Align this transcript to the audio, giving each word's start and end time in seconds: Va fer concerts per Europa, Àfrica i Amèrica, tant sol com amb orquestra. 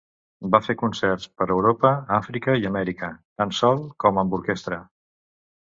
Va 0.53 0.59
fer 0.67 0.75
concerts 0.81 1.27
per 1.41 1.47
Europa, 1.57 1.91
Àfrica 2.17 2.57
i 2.63 2.67
Amèrica, 2.71 3.13
tant 3.43 3.55
sol 3.61 3.87
com 4.07 4.21
amb 4.25 4.37
orquestra. 4.43 4.85